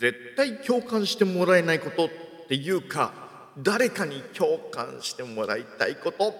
[0.00, 2.08] 絶対共感してもらえないことっ
[2.48, 3.12] ていうか
[3.58, 6.32] 誰かに共感してもらいたいこと。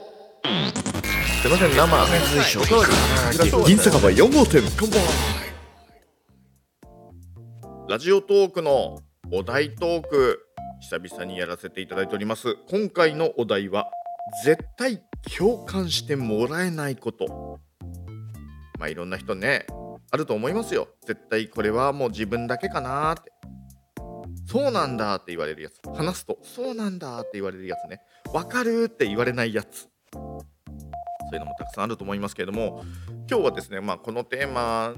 [1.43, 2.07] すいません生
[3.67, 4.63] 銀酒場4号店
[7.87, 9.01] ラジオトークの
[9.31, 10.41] お題トーク
[10.81, 12.57] 久々にやらせていただいております。
[12.71, 13.91] 今回のお題は
[14.43, 15.03] 絶対
[15.37, 17.59] 共感してもらえないこと。
[18.79, 19.67] まあいろんな人ね
[20.11, 20.89] あると思いますよ。
[21.07, 23.40] 絶対これはもう自分だけかなって。
[24.51, 25.81] そうなんだって言われるやつ。
[25.95, 28.01] 話すとそうなんだって言われるやつね。
[28.33, 29.89] わかるって言われないやつ。
[30.13, 30.45] そ
[31.33, 32.83] ういうのもたくさんあると思いますけれども
[33.31, 34.95] 今日はですねまあこのテーマ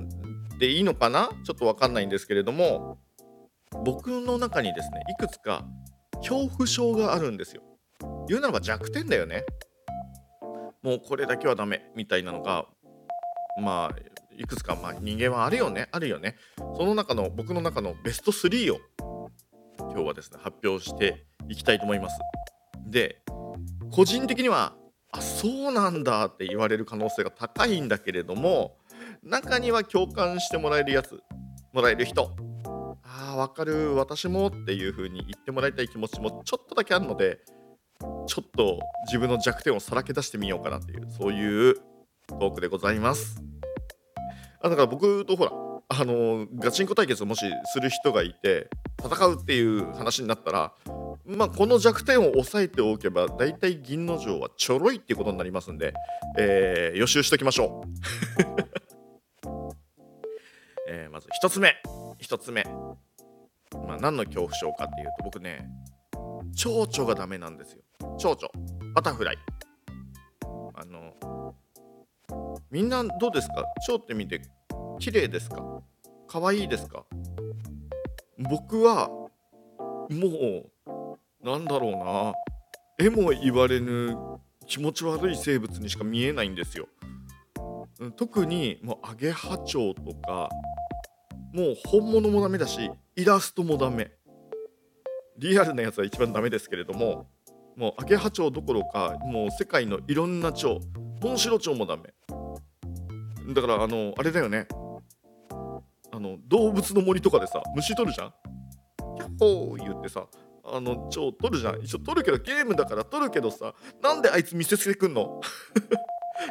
[0.58, 1.28] でいいのかな？
[1.44, 2.96] ちょっとわかんないんですけれども
[3.84, 5.66] 僕の中にですねいくつか
[6.16, 7.62] 恐怖症があるんですよ。
[8.28, 9.44] 言うならば弱点だよね。
[10.82, 12.64] もうこれだけはダメみたいなのが
[13.60, 13.96] まあ
[14.38, 16.36] いくつかまあ人間はあるよねあるよね。
[16.78, 18.78] その中の僕の中のベスト3を
[19.92, 22.18] 今日はですね発表していきたいと思います。
[22.86, 23.20] で
[23.90, 24.74] 個人的には
[25.12, 28.78] あそうなんだって言われる可能性が高いんだけれども
[29.22, 31.20] 中には共感してもらえるやつ
[31.72, 32.34] もらえる人。
[33.04, 33.94] あわかる。
[33.94, 37.40] 私もっていう風に言ってもらいたい気持ちもちょっとだけあるので
[38.26, 41.74] ちょっと自分の弱点をさらけ出してみようかなっていうそういう
[42.28, 43.42] トークでございます。
[44.62, 45.52] あだから僕とほら
[45.94, 48.70] あのガチンコ対決をもしする人がいて
[49.04, 50.72] 戦うっていう話になったら
[51.26, 55.92] まあこの弱点を抑えておけば大体銀の城はちょろいっていうことになりますんで、
[56.38, 57.88] えー予習しときましょう、
[60.88, 61.74] えまず1つ目。
[62.20, 62.64] 1つ目、
[63.86, 65.68] まあ、何の恐怖症かっていうと僕ね
[66.54, 67.82] 蝶々がダメなんですよ。
[68.18, 68.48] 蝶々。
[68.94, 69.38] バタフライ。
[70.74, 71.54] あの
[72.70, 73.64] みんなどうですか？
[73.86, 74.40] 蝶って見て
[75.02, 75.82] 綺麗ですか？
[76.28, 77.04] 可愛いですか？
[78.38, 79.26] 僕はも
[80.08, 82.34] うなんだろうな。
[83.04, 84.16] 絵も言われぬ
[84.68, 86.86] 気持ち悪い生物にしか見えないんですよ。
[87.98, 90.48] うん特にもうアゲハチョウとか
[91.52, 94.12] もう本物もダメだしイラストもダメ。
[95.36, 97.26] リアルなやつは一番ダメですけれども
[97.76, 100.78] もうアゲハチョウどころかもう世界のいろんな蝶
[101.20, 102.02] モンシロチョウもダメ。
[103.52, 104.68] だからあのあれだよね。
[106.22, 108.32] の動物の森とかでさ虫取るじゃん？
[109.18, 110.26] キャッホー言ってさ
[110.64, 111.80] あの蝶取るじゃん。
[111.82, 115.40] 一応取るけどゲームだから取るけどさなんであいつ見せてくんの？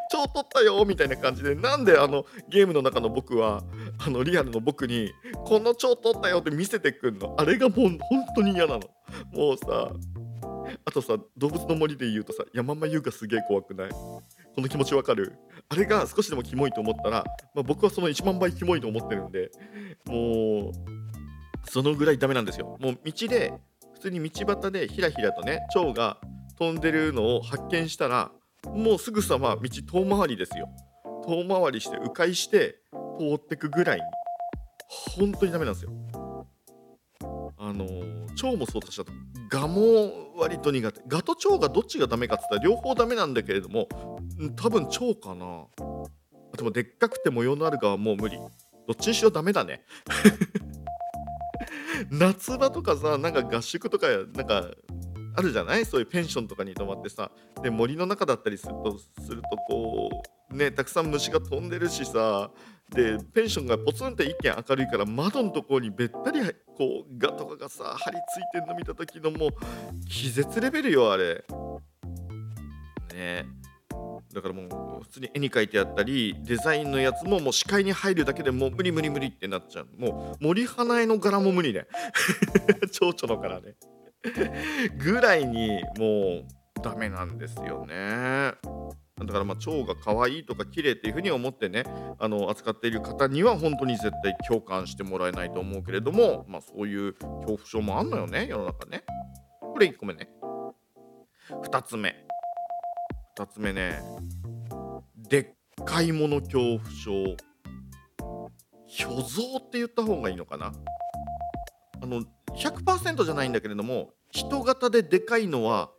[0.09, 3.61] 蝶取ったよみたいな感じでなんであのゲームの中の僕は
[4.05, 5.11] あのリアルの僕に
[5.45, 7.35] この蝶取ったよって見せてくんの？
[7.37, 7.99] あれがもう本
[8.35, 8.81] 当に嫌なの。
[9.33, 9.91] もうさ
[10.85, 13.89] あとさ動物の森で言うとさ山間優がすげえ怖くない？
[14.55, 15.37] この気持ちわかる？
[15.69, 17.23] あれが少しでもキモいと思ったら、
[17.55, 19.49] まあ、僕はその1万倍キモいと思ってるんで
[20.05, 22.77] もうそのぐらいダメなんですよ。
[22.81, 23.53] もう道で
[23.93, 26.17] 普通に道端でひらひらとね蝶が
[26.57, 28.31] 飛んでるのを発見したら
[28.65, 30.67] もうすぐさま道遠回りですよ。
[31.25, 34.03] 遠回りして迂回して通ってくぐらいに。
[35.17, 35.91] 本当にダメなんですよ。
[37.63, 39.11] あのー蝶もそうだしあと
[39.49, 41.01] ガも割と苦手。
[41.07, 43.87] ガと蝶がどっちがダメかって言ったら両方ダメなんだけれども
[44.55, 45.65] 多分蝶かな。
[46.57, 48.37] でもでっかくて模様のあるガはもう無理。
[48.37, 48.45] ど
[48.93, 49.83] っちにしろダメだね。
[52.09, 54.71] 夏場とかさなんか合宿とかなんか
[55.35, 55.85] あるじゃない？
[55.85, 60.09] そういうペンションとかに泊まってさで森の中だったりするとするとこ
[60.51, 62.49] うねたくさん虫が飛んでるしさ
[62.91, 66.41] でペンションがポツンって一軒明るいから窓のところにべったり
[66.77, 68.17] こうガとかがさ張り
[68.51, 69.51] 付いてんの見た時のもう
[70.09, 71.43] 気絶レベルよあれ。
[73.13, 73.45] ね
[74.33, 79.87] だからもう普通に絵に描いてあったりデザインのやつももう視界に入るだけでもう無理無理無理ってなっちゃう。
[79.97, 81.87] もう森花江の柄も無理ね。
[82.91, 83.75] 蝶々の柄ね。
[84.97, 86.45] ぐらいにもう
[86.81, 88.53] ダメなんですよね。
[89.25, 91.83] だからまあ蝶が可愛いとか綺麗っていうふうに思ってね
[92.19, 99.03] あの扱っている方には本当に絶対共感してもらえないと思うけれどもまあそういう恐怖症もあんのよね世の中ね。
[99.61, 100.29] これ1個目ね。
[101.49, 102.15] 2つ目。
[103.37, 104.01] 2つ目ね。
[105.29, 107.35] でっかいもの恐怖症。
[108.87, 110.73] 虚像って言った方がいいのかな。
[112.01, 112.23] あの
[112.55, 115.91] 100%じゃないんだけれども人型ででかいのは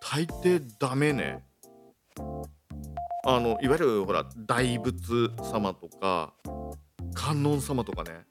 [0.00, 1.44] 大抵ダメね。
[3.26, 6.34] あのいわゆるほら大仏様とか
[7.14, 8.26] 観音様とかね。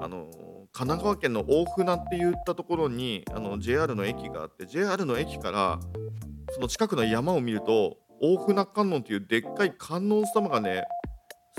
[0.00, 0.30] あの
[0.72, 5.80] 神奈川県の大船って言ったところにあの JR の駅があって JR の駅から
[6.50, 10.84] その近くの山を見ると大船観音っていうでっかい観音様がね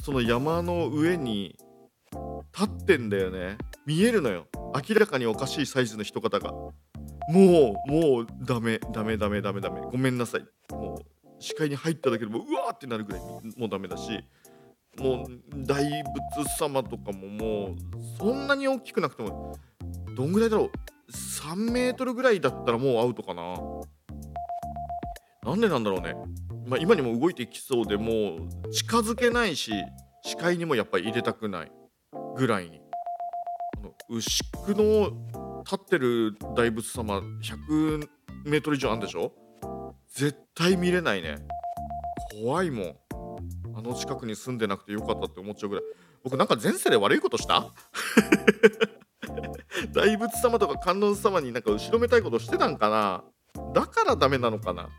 [0.04, 1.58] その山の上に
[2.54, 3.58] 立ってんだよね。
[3.86, 4.48] 見えるのよ。
[4.88, 6.52] 明らかにおかしいサイズの人方が。
[6.52, 6.74] も
[7.30, 9.82] うもうダメダメダメダメダメ。
[9.82, 10.46] ごめんなさい。
[10.72, 14.24] もう視界に入っただけでもうわーってなるぐらいもうダメだし
[14.98, 16.04] もう大仏
[16.58, 17.76] 様とかももう
[18.18, 19.56] そんなに大きくなくても
[20.16, 20.72] どんぐらいだろう
[21.12, 23.56] ？3メートルぐらいだったらもうアウトかな。
[25.44, 26.16] なんでなんだろうね、
[26.66, 29.72] まあ、今にも動いてきそうでもう近づけないし
[30.24, 31.72] 視界にもやっぱり入れたくない
[32.36, 32.82] ぐらいに。
[34.10, 38.08] 牛久の立ってる大仏様100
[38.46, 39.32] メートル以上あるんでしょ？
[40.18, 41.36] 絶対見れないね。
[42.44, 42.96] 怖いもん。
[43.76, 45.84] あの近くに住んでなくてよかったって思っちゃうぐらい。
[46.24, 47.72] 僕なんか前世で悪いことした？
[49.94, 53.24] 大仏様とか観音様になんか後ろめたいことしてたんかな？
[53.76, 54.90] だからダメなのかな？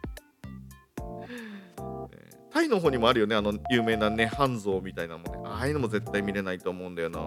[2.50, 5.32] タイの方にもあるよねあの有名な涅槃像みたいなもんね。
[5.46, 7.18] ああいうのも絶対見れないと思うんだよな。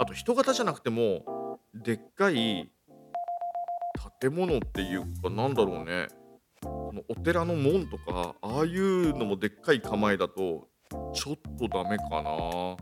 [0.00, 2.72] あと人型じゃなくてもでっかい
[4.20, 6.08] 建物っていうかなんだろうね。
[6.62, 10.68] このお寺の門とかああいうのもでっかい構えだと
[11.14, 12.76] ちょっとダメかな。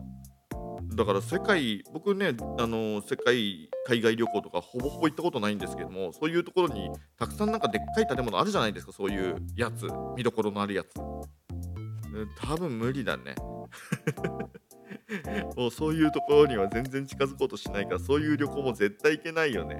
[0.95, 8.91] だから世界僕ねあの世界海外旅行とかほぼほぼ行ったことないんですけどもそういうところにたくさんなんかでっかい建物あるじゃないですか。
[8.91, 9.87] そういうやつ
[10.17, 10.87] 見どころのあるやつ。
[12.41, 13.35] 多分無理だね。
[15.55, 19.79] もうそういうところには全然近づこうとしないからそういう旅行も絶対行けないよね。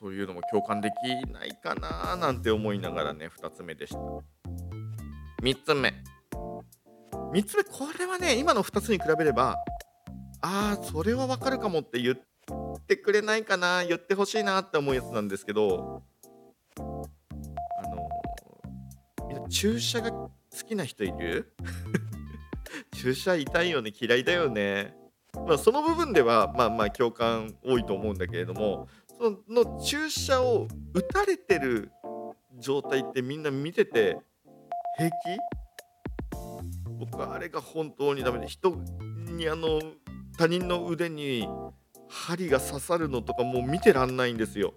[0.00, 3.98] そういうのも共感できないかななんて思いながらね2つ目でした。
[5.42, 5.92] 3つ目。
[7.32, 9.56] 3つ目これはね今の2つに比べれば
[10.40, 16.02] ああそれはわかるかもって言ってくれないかな言ってほしいなって思うやつなんですけど
[16.78, 18.08] あの
[19.28, 20.30] みんな注射が好
[20.66, 21.52] きな人いる？
[22.96, 24.96] 注射痛いよね嫌いだよね。
[25.46, 28.88] まあその部分ではまあまあ共感多いと思うんだけれども
[29.20, 31.92] その注射を打たれてる
[32.58, 34.16] 状態ってみんな見てて
[34.96, 35.14] 平気？
[36.98, 38.74] 僕はあれが本当にダメで人
[39.28, 39.78] にあの
[40.38, 41.46] 他人の腕に
[42.08, 44.72] 針が刺さるのとかもう見てらんないんですよ。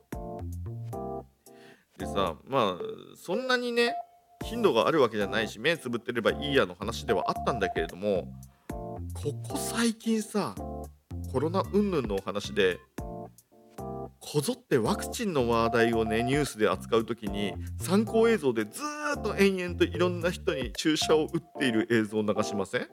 [1.98, 2.82] でさまあ
[3.16, 3.96] そんなにね
[4.44, 8.28] 頻度があるわけじゃないし目つぶってればいいやの話ではあったんだけれども
[9.14, 10.54] ここ最近さ
[11.32, 12.78] コロナ云々のお話で
[14.34, 18.82] こぞってワクチンの話題をねニュースで扱う時に参考映像でず
[19.16, 22.88] っと延々といろんな人に注射を打っている映像を流しません？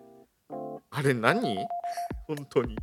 [0.91, 1.57] あれ何？
[2.27, 2.77] 本当に。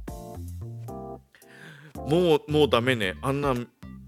[1.98, 3.14] もうもうダメね。
[3.22, 3.54] あんな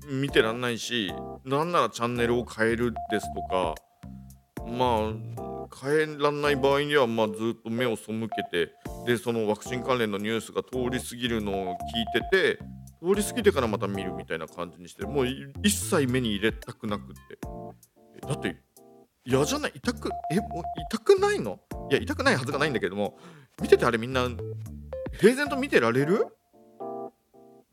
[0.09, 1.13] 見てらんないし
[1.45, 3.75] なんならチャンネルを変えるですとか。
[4.65, 8.73] まあ変えらんない場合には、まあ、ずっと目を背けて
[9.05, 11.75] でそのワクチン関連のニュースが通り過ぎるのを聞い
[12.31, 12.59] てて
[13.01, 15.27] 通り過ぎてからまた見るみたいな感じにしてもう
[15.63, 18.27] 一切目に入れたくなくって。
[18.27, 18.57] だって
[19.25, 19.71] 嫌じゃない？
[19.75, 21.59] 痛くえもう痛くないの？
[21.91, 23.17] いや痛くないはずがないんだけども
[23.61, 24.27] 見ててあれみんな
[25.19, 26.27] 平然と見てられる？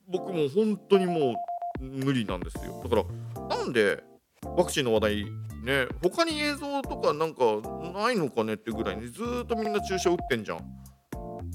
[0.08, 1.34] 僕も本当にも
[1.80, 2.80] う無理なんですよ。
[2.84, 4.02] だからなんで
[4.42, 5.24] ワクチンの話題
[5.64, 7.44] ね他に映像とかなんか
[7.92, 10.60] ないのかねってぐらいにずっとみんな注射打ってんじゃん。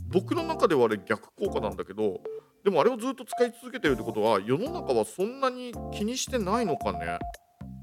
[0.10, 2.20] 僕の中ではあれ逆効果なんだけど
[2.64, 7.20] でもあれをずっと使い続けてるってことは世の中はそんなに気にしてないのかね？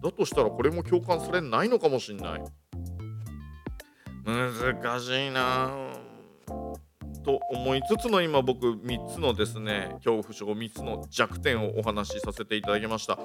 [0.02, 2.44] だとしたらこれも共感されないのかもしんない。
[4.24, 5.70] 難しいな。
[7.24, 13.18] と思いつつの今僕3つのですね恐怖症3つの弱点をお話しさせていただきました。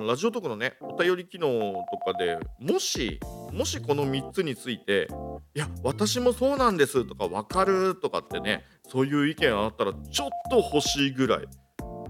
[0.00, 3.20] ラジオトークのねお便り機能とかでもし
[3.52, 5.08] もしこの3つについて
[5.54, 11.46] いや私もそうなんですとか分かるとかってねそういう意見あったらちょっと欲しいぐらい。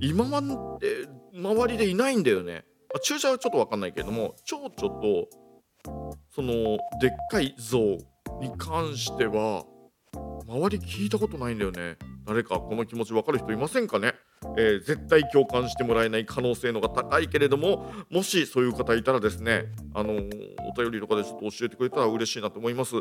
[0.00, 0.40] 今ま
[0.80, 2.64] で周りでいないんだよね。
[3.02, 5.28] 注射はちょっと分かんないけれども蝶々と
[6.30, 9.64] そのでっかい像に関しては
[10.46, 11.96] 周り聞いたことないんだよね。
[12.26, 14.14] 誰かこの気持ち分かる人いませんかね？
[14.58, 22.96] えー、絶対共感してもらえない可能性のが高いけれどももしそういう方いたらですねあのー、お便りとかでちょっと教えてくれたら嬉しいなと思います。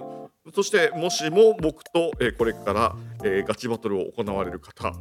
[0.54, 4.92] そしてもしも僕と、えー、これから、えガチバトルを行われる方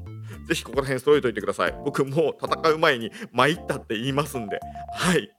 [0.49, 1.75] ぜひここら辺添えといてください。
[1.85, 4.59] 僕も戦う前に参ったって言いますんで。
[4.93, 5.31] はい。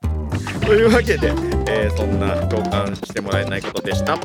[0.65, 1.33] というわけで、
[1.67, 4.17] えそんな共感してもらえないことでした。